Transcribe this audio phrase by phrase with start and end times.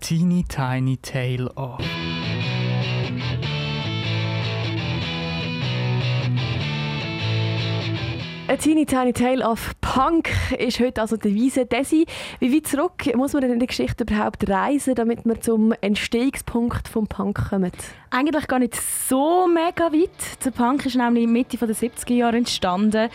[0.00, 1.80] teeny tiny tale of.
[8.48, 12.06] A Teeny Tiny Tale of Punk ist heute also der Wiese Desi.
[12.38, 17.08] Wie weit zurück muss man in der Geschichte überhaupt reisen, damit man zum Entstehungspunkt vom
[17.08, 17.74] Punk kommt?
[18.12, 20.44] Eigentlich gar nicht so mega weit.
[20.44, 23.08] Der Punk ist nämlich Mitte der 70er Jahre entstanden.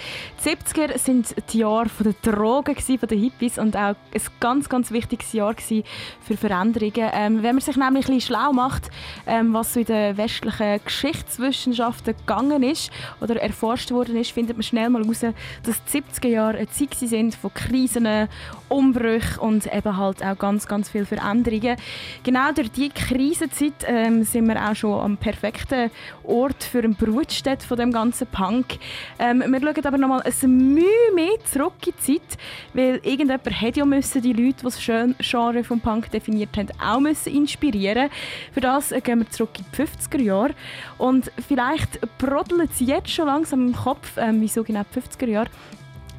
[0.43, 5.31] Die 70er sind die Jahre der Drogen, der Hippies und auch ein ganz, ganz wichtiges
[5.31, 7.09] Jahr für Veränderungen.
[7.13, 8.89] Ähm, wenn man sich nämlich ein bisschen schlau macht,
[9.27, 12.89] ähm, was so in den westlichen Geschichtswissenschaften gegangen ist
[13.21, 15.25] oder erforscht worden ist, findet man schnell mal heraus,
[15.63, 18.27] dass die 70er Jahre Zeit sind von Krisen,
[18.69, 21.77] Umbrüchen und eben halt auch ganz, ganz viele Veränderungen.
[22.23, 25.91] Genau durch diese Krisenzeit ähm, sind wir auch schon am perfekten
[26.23, 28.79] Ort für eine Brutstätte von dem ganzen Punk.
[29.19, 32.37] Ähm, wir schauen aber nochmal ein Mühe mehr zurück in die Zeit,
[32.73, 34.79] weil irgendjemand hätte ja müssen die Leute, die das
[35.19, 38.09] Genre vom Punk definiert haben, auch müssen inspirieren.
[38.51, 40.55] Für das gehen wir zurück in die 50er Jahre
[40.97, 45.49] und vielleicht brodelt es jetzt schon langsam im Kopf, ähm, wieso genau die 50er Jahre.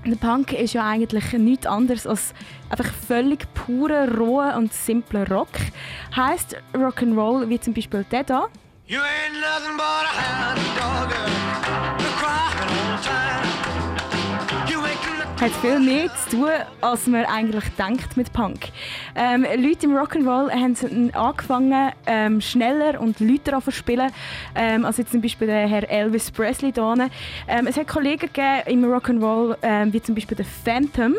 [0.06, 2.32] Der Punk ist ja eigentlich nichts anderes als
[2.70, 5.48] einfach völlig pure, roher und simpler Rock.
[6.14, 8.46] Heißt Rock'n'Roll wie zum Beispiel der da.
[8.86, 11.05] You ain't nothing but a hound dog,
[15.40, 16.48] hat viel mehr zu tun,
[16.80, 18.68] als man eigentlich denkt mit Punk.
[19.14, 24.10] Ähm, Leute im Rock'n'Roll haben angefangen, ähm, schneller und lauter zu spielen,
[24.54, 27.10] ähm, als jetzt zum Beispiel der Herr Elvis Presley hier.
[27.48, 31.14] Ähm, es hat Kollegen gegeben im Rock'n'Roll, ähm, wie zum Beispiel der Phantom.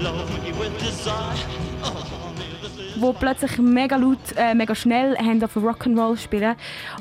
[0.00, 0.24] Love
[3.12, 6.54] die plötzlich mega laut, äh, mega schnell auf Rock'n'Roll spielen.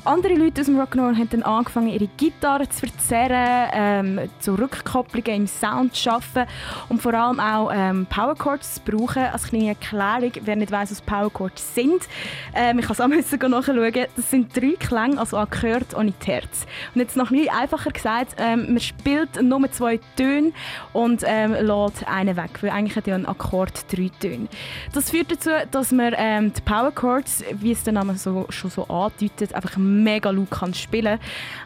[0.04, 5.42] Andere Leute aus dem Rock'n'Roll haben dann angefangen, ihre Gitarre zu verzerren, ähm, zu Rückkopplungen
[5.42, 6.46] im Sound zu schaffen
[6.90, 9.24] und vor allem auch ähm, Powerchords zu brauchen.
[9.24, 12.08] Als kleine Erklärung, wer nicht weiß, was Powerchords sind,
[12.54, 13.08] ähm, ich kann es auch
[13.48, 16.66] nachschauen, das sind drei Klänge, also angehört ohne Terz.
[16.94, 20.52] Und jetzt noch nie einfacher gesagt, ähm, man spielt nur zwei Töne
[20.92, 24.48] und ähm, lässt einen weg, weil eigentlich hat ja ein Akkord drei Töne.
[24.94, 28.70] Das führt dazu, dass man ähm, die Power Chords, wie es der Name so, schon
[28.70, 31.20] so andeutet, einfach mega laut kann spielen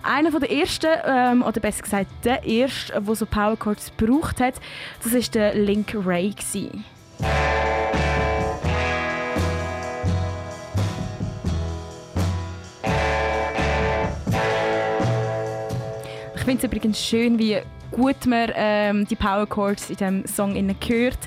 [0.04, 4.56] Einer der ersten, ähm, oder besser gesagt der erste, der so Power Chords gebraucht hat,
[5.04, 6.28] das war der Link Ray.
[6.32, 6.84] Gewesen.
[16.36, 17.58] Ich finde es übrigens schön, wie
[17.92, 21.18] gut man ähm, die Power Chords in diesem Song hört.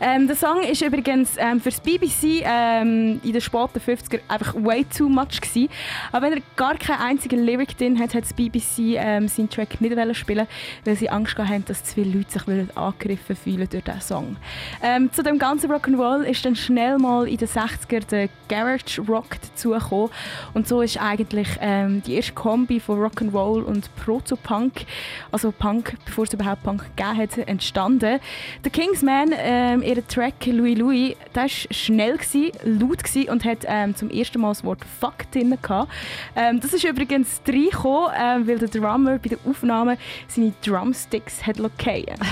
[0.00, 4.54] Ähm, der Song ist übrigens ähm, für das BBC ähm, in den späten 50er einfach
[4.54, 5.68] way too much gewesen.
[6.12, 9.80] Aber wenn er gar keinen einzigen Lyric drin hat, hat das BBC ähm, seinen Track
[9.80, 10.46] nicht spielen
[10.84, 14.36] weil sie Angst haben, dass zu viele Leute sich angegriffen fühlen durch diesen Song.
[14.82, 19.40] Ähm, zu dem ganzen Rock'n'Roll ist dann schnell mal in den 60er der Garage Rock
[19.40, 20.10] dazugekommen
[20.54, 24.86] und so ist eigentlich ähm, die erste Kombi von Rock'n'Roll und Proto-Punk,
[25.32, 28.18] also Punk bevor es überhaupt Punk gegeben hat, entstanden.
[28.64, 33.58] Der Kingsman, ähm, ihr Track Louis Louis, der war schnell, gewesen, laut gewesen und hat
[33.66, 35.56] ähm, zum ersten Mal das Wort «fuck» drin
[36.34, 41.58] ähm, Das ist übrigens reingekommen, äh, weil der Drummer bei der Aufnahme seine Drumsticks hat
[41.58, 42.16] lockieren.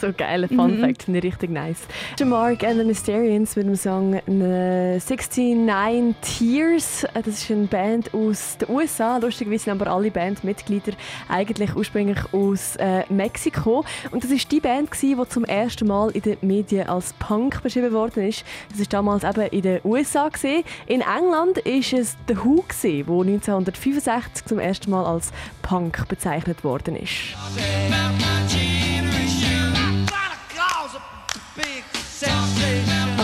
[0.00, 0.80] So geil, Fun mhm.
[0.80, 1.86] Fact, finde ich richtig nice.
[2.24, 7.04] Mark and the Mysterians mit dem Song 69 äh, Tears.
[7.04, 9.18] Äh, das ist eine Band aus den USA.
[9.18, 10.92] Lustigerweise sind aber alle Bandmitglieder
[11.28, 13.84] eigentlich ursprünglich aus äh, Mexiko.
[14.10, 17.92] Und das ist die Band, die zum ersten Mal in den Medien als Punk beschrieben
[17.92, 18.44] worden ist.
[18.70, 20.28] Das ist damals eben in den USA.
[20.28, 20.64] Gewesen.
[20.86, 25.32] In England ist es The Who, der 1965 zum ersten Mal als
[25.62, 27.36] Punk bezeichnet worden ist.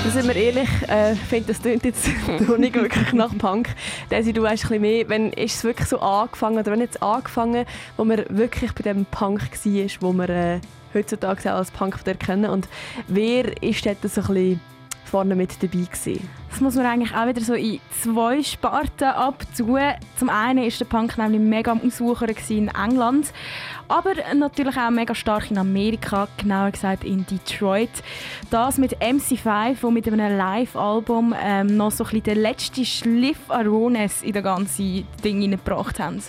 [0.03, 2.09] Aber sind wir ehrlich, äh, finde das klingt jetzt
[2.41, 3.69] noch nicht wirklich nach Punk.
[4.11, 7.01] Desi, du weißt ein bisschen mehr, wenn ist es wirklich so angefangen, oder wenn jetzt
[7.01, 7.65] angefangen,
[7.97, 10.61] wo man wirklich bei dem Punk war, wo wir äh,
[10.93, 12.69] heutzutage auch als Punk erkennen und
[13.07, 14.61] wer ist dort so ein bisschen
[15.13, 16.27] vorne mit dabei gewesen?
[16.49, 19.79] Das muss man eigentlich auch wieder so in zwei Sparten abtun.
[20.17, 23.31] Zum einen ist der Punk nämlich mega am Auswuchern in England,
[23.89, 27.91] aber natürlich auch mega stark in Amerika, genauer gesagt in Detroit.
[28.51, 33.51] Das mit MC5, wo mit einem Live-Album ähm, noch so ein bisschen den letzten Schliff
[33.51, 36.23] an Rones in das ganze Ding gebracht haben.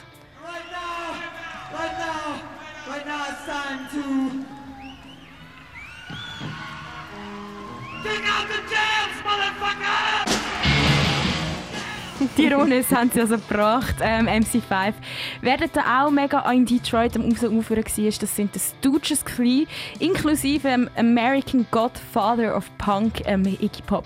[12.38, 14.94] Die Runde haben sie also gebracht, ähm, MC5.
[15.42, 19.68] Wer da auch mega in Detroit am Aufsuchen war, das sind die Stooges gewesen,
[20.00, 24.06] inklusive American Godfather of Punk, ähm, Iggy Pop.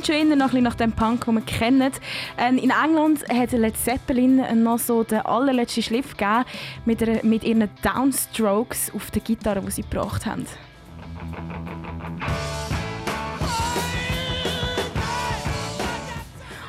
[0.00, 1.92] Klingt schon eher noch ein nach dem Punk, den wir kennen.
[2.38, 6.44] Ähm, in England hat Led Zeppelin noch so den allerletzten Schliff gegeben
[6.86, 10.46] mit, einer, mit ihren Downstrokes auf der Gitarre, die sie gebracht haben.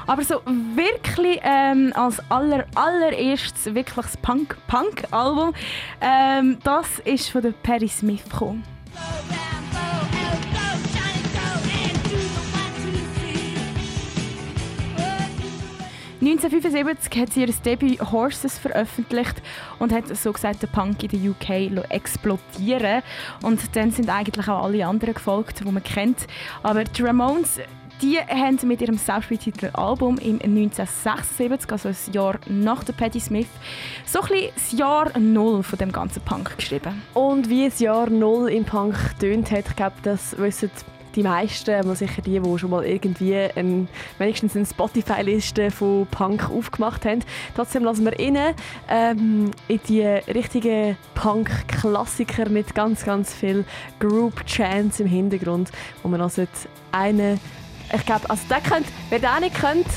[0.07, 0.41] Aber so
[0.75, 5.53] wirklich ähm, als aller, allererstes wirkliches Punk-Punk-Album,
[6.01, 8.63] ähm, das ist von der Perry Smith gekommen.
[16.21, 19.41] 1975 hat sie ihr Debüt Horses veröffentlicht
[19.79, 23.01] und hat so gesagt den Punk in der UK explodieren
[23.41, 26.27] Und dann sind eigentlich auch alle anderen gefolgt, die man kennt.
[26.61, 27.59] Aber die Ramones
[28.01, 33.47] die haben mit ihrem selbstbetitelten Album im 1976, also ein Jahr nach der Patti Smith,
[34.05, 37.01] so ein bisschen das Jahr Null von dem ganzen Punk geschrieben.
[37.13, 40.71] Und wie das Jahr Null im Punk tönt hat, ich glaube, das wissen
[41.15, 43.87] die meisten, mal sicher die, die schon mal irgendwie ein,
[44.17, 47.23] wenigstens eine Spotify-Liste von Punk aufgemacht haben.
[47.55, 48.55] Trotzdem lassen wir rein
[48.89, 53.65] ähm, in die richtigen Punk-Klassiker mit ganz, ganz viel
[53.99, 55.71] Group-Chants im Hintergrund,
[56.03, 56.45] wo man also
[56.91, 57.39] einen,
[57.93, 59.87] ich glaube, also der könnt, wer den nicht kennt,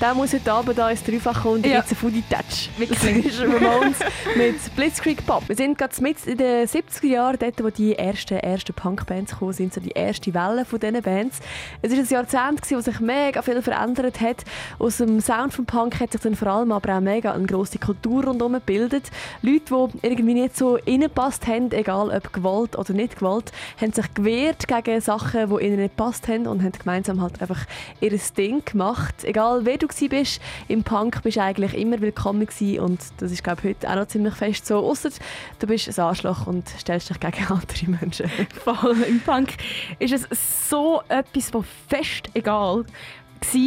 [0.00, 1.78] der muss heute Abend da ins Dreifach kommen und ja.
[1.78, 2.70] jetzt ein Foodie Touch.
[2.78, 3.38] Wirklich.
[3.38, 3.98] Ramones
[4.34, 5.46] mit Blitzkrieg Pop.
[5.46, 9.52] Wir sind gerade mit in den 70er Jahren, dort, wo die ersten, ersten Punk-Bands gekommen
[9.52, 11.40] sind, so die erste Welle von diesen Bands.
[11.82, 14.44] Es war ein Jahrzehnt, wo sich mega viel verändert hat.
[14.78, 17.78] Aus dem Sound von Punk hat sich dann vor allem aber auch mega eine grosse
[17.78, 19.10] Kultur rundherum gebildet.
[19.42, 24.14] Leute, die irgendwie nicht so reingepasst haben, egal ob gewollt oder nicht gewollt, haben sich
[24.14, 27.66] gewehrt gegen Sachen, die ihnen nicht gepasst haben und haben gemeinsam halt einfach
[28.00, 29.24] ihr Ding gemacht.
[29.24, 30.40] Egal wer du bist.
[30.68, 34.06] Im Punk bist du eigentlich immer willkommen gewesen und das ist glaube heute auch noch
[34.06, 34.78] ziemlich fest so.
[34.78, 35.10] Außer
[35.58, 38.30] du bist ein Arschloch und stellst dich gegen andere Menschen.
[38.64, 38.96] Voll.
[39.08, 39.54] Im Punk
[39.98, 42.84] ist es so etwas, was fest egal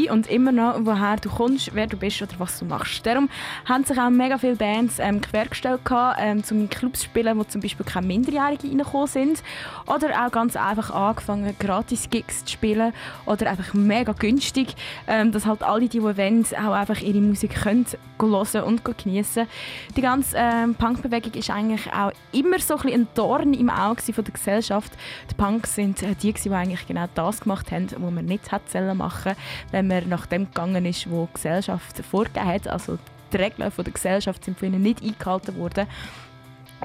[0.10, 3.06] und immer noch, woher du kommst, wer du bist oder was du machst.
[3.06, 3.30] Darum
[3.66, 5.82] haben sich auch mega viele Bands ähm, quergestellt,
[6.20, 9.44] ähm, um in Clubs zu spielen, wo zum Beispiel keine Minderjährigen reingekommen sind.
[9.88, 12.94] Oder auch ganz einfach angefangen, Gratis-Gigs zu spielen
[13.26, 14.76] oder einfach mega günstig,
[15.08, 17.86] ähm, dass halt alle, die, die wollen, auch einfach ihre Musik hören
[18.66, 19.48] und geniessen
[19.98, 24.24] Die ganze ähm, Punkbewegung ist eigentlich auch immer so ein, ein Dorn im Auge der
[24.24, 24.94] Gesellschaft.
[25.30, 28.94] Die Punks sind äh, die, die eigentlich genau das gemacht haben, was man nicht hätte
[28.94, 29.36] machen
[29.72, 32.68] wenn man nach dem gegangen ist, was die Gesellschaft vorgegeben hat.
[32.68, 32.98] Also
[33.32, 35.88] die Regeln der Gesellschaft sind von ihnen nicht eingehalten worden.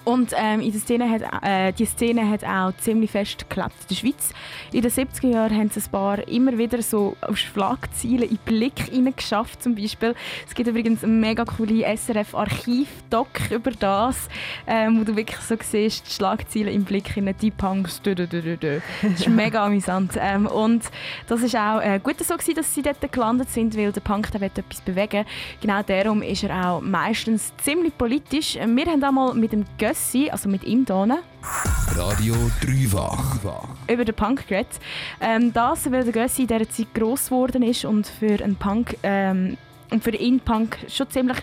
[0.04, 3.88] Und ähm, in der Szene hat, äh, die Szene hat auch ziemlich fest geklappt in
[3.88, 4.32] der Schweiz.
[4.72, 8.90] In den 70er Jahren haben es ein paar immer wieder so auf Schlagzeilen in Blick
[9.16, 10.14] geschafft zum Beispiel.
[10.46, 14.28] Es gibt übrigens eine mega coole SRF-Archiv-Doc über das,
[14.66, 18.00] ähm, wo du wirklich so siehst, die Schlagzeilen im Blick in die Punks.
[18.02, 20.12] Das ist mega amüsant.
[20.18, 20.84] Ähm, und
[21.26, 24.30] das ist auch äh, gut so gewesen, dass sie dort gelandet sind, weil der Punk
[24.32, 25.24] der etwas bewegen
[25.60, 28.54] Genau darum ist er auch meistens ziemlich politisch.
[28.54, 31.18] Wir haben einmal mit dem Gö Gössi, also mit ihm hier.
[31.96, 33.38] Radio Dreifach.
[33.90, 34.80] Über den Punk geredet.
[35.18, 38.98] Ähm, das, weil der Gössi in dieser Zeit gross geworden ist und für einen Punk
[39.02, 39.56] ähm,
[39.90, 41.38] und für ihn Punk schon ziemlich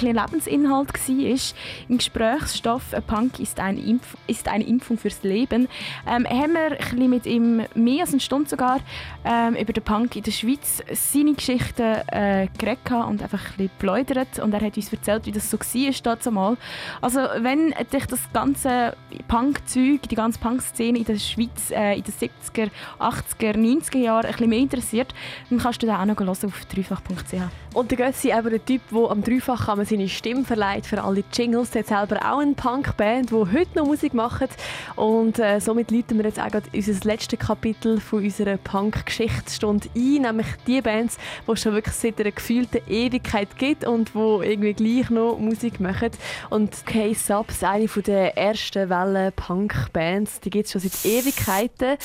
[0.00, 1.54] ein Lebensinhalt war.
[1.88, 5.68] Im Gesprächsstoff «Punk ist eine, Impf ist eine Impfung fürs Leben»
[6.06, 8.80] ähm, haben wir ein mit ihm mehr als eine Stunde sogar
[9.24, 13.70] ähm, über den Punk in der Schweiz seine Geschichten äh, geredet und einfach ein bisschen
[13.78, 16.58] geplaudert und er hat uns erzählt, wie das so war damals.
[17.00, 18.96] Also wenn dich das ganze
[19.28, 24.32] Punk-Zeug, die ganze Punk-Szene in der Schweiz äh, in den 70er, 80er, 90er Jahren ein
[24.32, 25.14] bisschen mehr interessiert,
[25.48, 27.74] dann kannst du da auch noch hören auf dreifach.ch.
[27.74, 31.02] Und der Gössi eben ein Typ, der am Dreifach kann man seine Stimme verleiht für
[31.02, 31.74] alle Jingles.
[31.74, 34.50] Er hat selber auch eine Punkband, die heute noch Musik macht.
[34.96, 40.46] Und äh, somit läuten wir jetzt auch unser letztes Kapitel von unserer Punk-Geschichtsstunde ein, nämlich
[40.66, 45.10] die Bands, die es schon wirklich seit einer gefühlten Ewigkeit gibt und die irgendwie gleich
[45.10, 46.10] noch Musik machen.
[46.48, 51.98] Und K-Subs, eine der ersten Wellen Punk-Bands, die gibt es schon seit Ewigkeiten.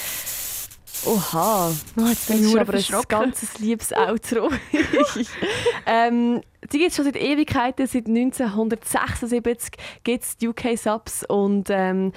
[1.06, 4.50] Oha, oh, jetzt bin ich aber ein ganz liebes Outro.
[5.86, 9.74] ähm, die gibt es schon seit Ewigkeiten, seit 1976
[10.04, 12.12] gibt es die UK Subs und ähm,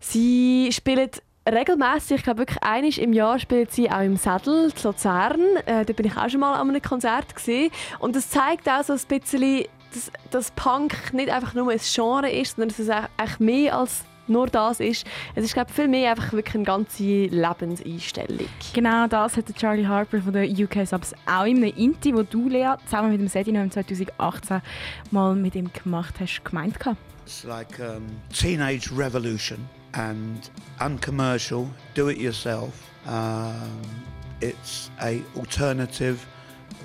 [0.00, 1.10] sie spielen
[1.48, 5.40] regelmäßig, ich glaube wirklich einmal im Jahr spielt sie auch im Sattel in Luzern.
[5.66, 8.84] Äh, da bin ich auch schon mal an einem Konzert gesehen und das zeigt auch
[8.84, 12.90] so ein bisschen, dass, dass Punk nicht einfach nur ein Genre ist, sondern dass es
[12.90, 15.06] auch mehr als nur das ist.
[15.34, 18.48] Es ist, glaube ich, viel mehr einfach wirklich eine ganze Lebenseinstellung.
[18.72, 22.48] Genau das hat Charlie Harper von der UK Subs auch in einem Inti, wo du,
[22.48, 24.60] Lea, zusammen mit dem Sedino im 2018
[25.10, 26.98] mal mit ihm gemacht hast, gemeint gehabt.
[27.24, 32.72] It's like um, teenage revolution and uncommercial, do it yourself.
[33.06, 33.80] Um,
[34.40, 36.26] it's a alternative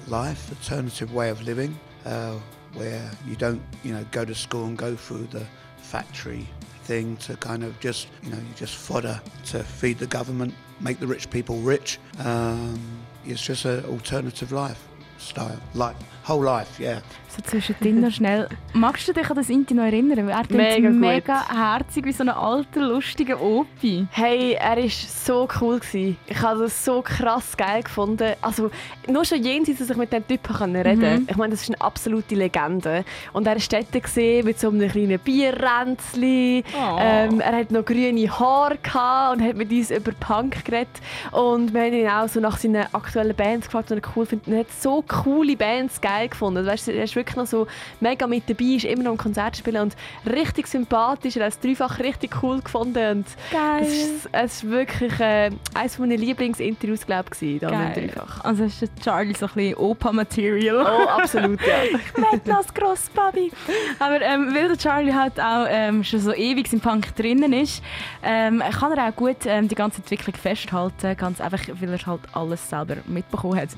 [0.07, 1.75] life, alternative way of living,
[2.05, 2.33] uh,
[2.75, 5.45] where you don't, you know, go to school and go through the
[5.77, 6.47] factory
[6.87, 10.99] thing to kind of just, you know, you just fodder to feed the government, make
[10.99, 11.99] the rich people rich.
[12.19, 12.79] Um,
[13.25, 14.87] it's just an alternative life
[15.17, 17.01] style, life, whole life, yeah.
[17.37, 18.47] So zwischendrin noch schnell.
[18.73, 20.29] Magst du dich an das Inti noch erinnern?
[20.29, 24.07] Er Mega mega herzig wie so ein alter, lustiger Opi.
[24.11, 25.79] Hey, er war so cool.
[25.79, 26.17] Gewesen.
[26.25, 28.33] Ich habe das so krass geil gefunden.
[28.41, 28.71] Also,
[29.07, 31.27] nur schon jenseits, dass ich mit dem Typen reden Mhm.
[31.29, 33.05] Ich meine, das ist eine absolute Legende.
[33.33, 36.63] Und er war dort gewesen, mit so einem kleinen Bierränzli.
[36.73, 36.97] Oh.
[36.99, 40.89] Ähm, er hat noch grüne Haare gehabt und hat mit uns über Punk geredet.
[41.31, 44.47] Und wir haben ihn auch so nach seinen aktuellen Bands gefragt, die er cool findet.
[44.47, 46.65] Und er hat so coole Bands geil gefunden.
[46.65, 47.67] Weißt, er ist wirklich noch so
[47.99, 49.95] mega mit dabei, ist immer noch im Konzert spielen und
[50.25, 51.37] richtig sympathisch.
[51.37, 53.17] Er hat es dreifach richtig cool gefunden.
[53.19, 53.83] Und Geil.
[53.83, 58.07] es ist, es ist wirklich äh, eines meiner Lieblingsinterviews, glaube ich, da mit Geil.
[58.07, 58.43] dreifach.
[58.43, 60.85] Also ist der Charlie so ein bisschen Opa-Material.
[60.85, 61.99] Oh, absolut, ja.
[62.45, 63.51] Das Grosspapi.
[63.99, 67.81] Aber ähm, weil der Charlie halt auch ähm, schon so ewig im Punk drinnen ist,
[68.23, 72.21] ähm, kann er auch gut ähm, die ganze Entwicklung festhalten, ganz einfach, weil er halt
[72.33, 73.69] alles selber mitbekommen hat.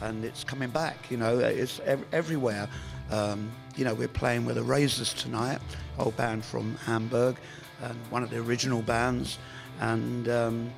[0.00, 1.10] And it's coming back.
[1.10, 2.68] You know, it's ev- everywhere.
[3.10, 5.60] Um, you know, we're playing with the Razors tonight,
[5.98, 7.36] old band from Hamburg,
[7.82, 9.38] and one of the original bands,
[9.80, 10.70] and um,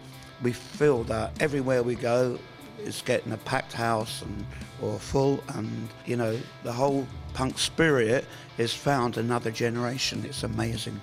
[0.43, 2.39] we feel that everywhere we go,
[2.79, 4.45] it's getting a packed house and
[4.81, 8.27] or full, and you know, the whole punk spirit
[8.59, 10.25] is found another generation.
[10.25, 11.01] It's amazing.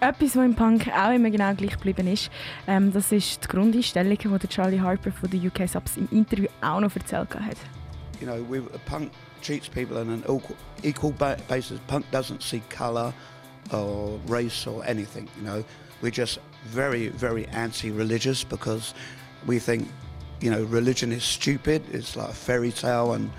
[0.00, 2.30] Etwas, was im Punk auch immer genau gleich geblieben ist,
[2.68, 6.80] ähm, das ist die Grundeinstellung, die Charlie Harper von der UK Subs im Interview auch
[6.80, 7.56] noch erzählt hat.
[8.20, 9.12] you know, we, punk
[9.42, 11.78] treats people on an equal, equal ba- basis.
[11.86, 13.12] Punk doesn't see colour
[13.72, 15.28] or race or anything.
[15.36, 15.64] You know,
[16.02, 18.94] we're just very, very anti-religious because
[19.46, 19.88] we think,
[20.40, 21.82] you know, religion is stupid.
[21.92, 23.30] It's like a fairy tale, and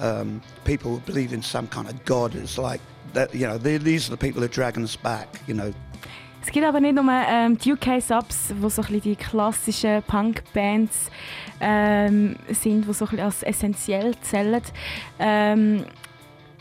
[0.00, 2.34] um, people who believe in some kind of god.
[2.34, 2.80] It's like
[3.12, 3.34] that.
[3.34, 5.28] You know, these are the people who dragging us back.
[5.46, 5.74] You know,
[6.44, 11.10] Es gibt aber nicht nur ähm, die UK-Subs, wo so ein die klassischen Punk-Bands
[11.60, 14.60] ähm, sind, die so ein als essentiell zählen.
[15.18, 15.84] Ähm,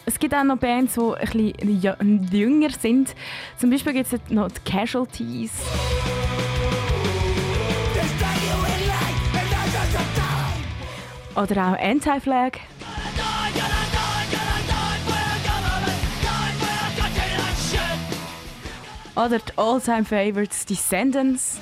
[0.06, 3.16] es gibt auch noch Bands, die ein bisschen jü- jünger sind.
[3.58, 5.52] Zum Beispiel gibt es noch die Casualties.
[11.36, 12.60] Oder auch Anti-Flag.
[19.16, 21.60] Oder die All-Time Favorites Descendants.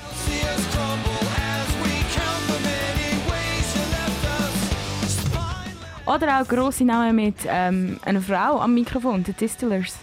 [6.06, 9.96] Oder auch grosse Namen mit ähm, einer Frau am Mikrofon, die Distillers.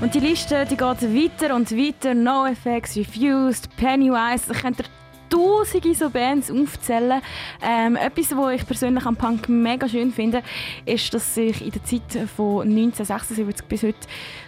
[0.00, 2.12] Und die Liste die geht weiter und weiter.
[2.12, 4.52] NoFX, Refused, Pennywise.
[4.52, 4.84] Ich könnte
[5.32, 7.20] tausende so Bands aufzählen.
[7.62, 10.42] Ähm, etwas, was ich persönlich am Punk mega schön finde,
[10.84, 13.98] ist, dass sich in der Zeit von 1976 bis heute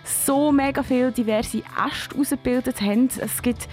[0.04, 3.08] so mega viele diverse Äste ausgebildet haben.
[3.20, 3.68] Es gibt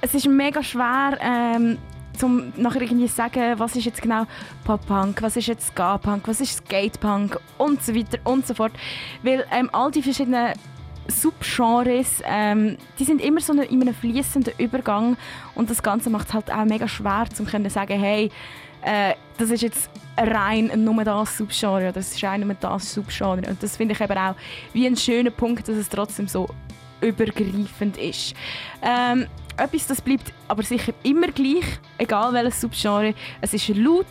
[0.00, 1.78] es ist mega schwer, ähm,
[2.18, 4.26] zum nachher irgendwie sagen, was ist jetzt genau
[4.64, 8.72] Pop-Punk, was ist jetzt Ska-Punk, was ist Skate-Punk und so weiter und so fort.
[9.22, 10.52] Weil ähm, all die verschiedenen
[11.08, 15.16] Subgenres, ähm, die sind immer so in einem fließenden Übergang
[15.54, 18.30] und das Ganze macht es halt auch mega schwer, zu können sagen, hey,
[18.82, 23.48] äh, das ist jetzt rein nur das Subgenre oder das ist rein nur das Subgenre.
[23.48, 24.34] Und das finde ich eben auch
[24.72, 26.48] wie ein schöner Punkt, dass es trotzdem so
[27.00, 28.34] übergreifend ist.
[28.82, 31.64] Ähm, etwas, das bleibt aber sicher immer gleich,
[31.98, 33.14] egal welches Subgenre.
[33.40, 34.06] Es ist laut,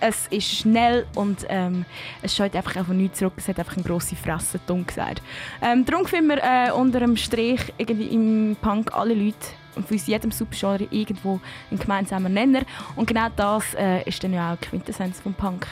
[0.00, 1.84] es ist schnell und ähm,
[2.22, 3.34] es schaut einfach auch von nichts zurück.
[3.36, 5.22] Es hat einfach eine grosse Fresse, dumm gesagt.
[5.62, 9.36] Ähm, darum finden wir äh, unter dem Strich irgendwie im Punk alle Leute
[9.76, 12.62] und von uns jedem Subgenre irgendwo einen gemeinsamen Nenner.
[12.96, 15.66] Und genau das äh, ist dann ja auch die Quintessenz vom Punk.